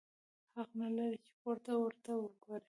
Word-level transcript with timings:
حق 0.55 0.69
نه 0.79 0.87
لرې 0.95 1.17
چي 1.25 1.31
پورته 1.41 1.71
ورته 1.81 2.11
وګورې! 2.17 2.59